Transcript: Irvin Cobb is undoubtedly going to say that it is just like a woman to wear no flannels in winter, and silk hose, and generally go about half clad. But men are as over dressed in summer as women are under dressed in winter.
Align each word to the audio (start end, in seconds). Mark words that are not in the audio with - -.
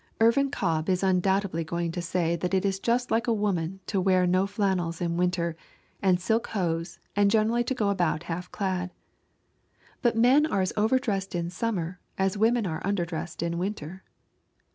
Irvin 0.19 0.49
Cobb 0.49 0.89
is 0.89 1.03
undoubtedly 1.03 1.63
going 1.63 1.91
to 1.91 2.01
say 2.01 2.35
that 2.35 2.55
it 2.55 2.65
is 2.65 2.79
just 2.79 3.11
like 3.11 3.27
a 3.27 3.31
woman 3.33 3.81
to 3.85 4.01
wear 4.01 4.25
no 4.25 4.47
flannels 4.47 4.99
in 4.99 5.15
winter, 5.15 5.55
and 6.01 6.19
silk 6.19 6.47
hose, 6.47 6.97
and 7.15 7.29
generally 7.29 7.63
go 7.63 7.89
about 7.89 8.23
half 8.23 8.51
clad. 8.51 8.89
But 10.01 10.17
men 10.17 10.47
are 10.47 10.61
as 10.61 10.73
over 10.75 10.97
dressed 10.97 11.35
in 11.35 11.51
summer 11.51 11.99
as 12.17 12.35
women 12.35 12.65
are 12.65 12.81
under 12.83 13.05
dressed 13.05 13.43
in 13.43 13.59
winter. 13.59 14.03